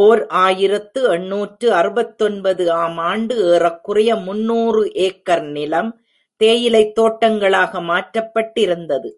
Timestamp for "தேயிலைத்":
6.40-6.94